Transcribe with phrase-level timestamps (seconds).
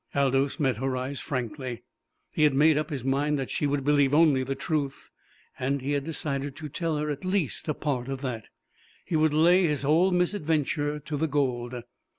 [0.15, 1.83] Aldous met her eyes frankly.
[2.33, 5.11] He had made up his mind that she would believe only the truth,
[5.59, 8.47] and he had decided to tell her at least a part of that.
[9.05, 11.75] He would lay his whole misadventure to the gold.